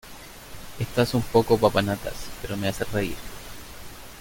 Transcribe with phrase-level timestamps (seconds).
[0.79, 3.15] Estás un poco papanatas, pero me haces reír.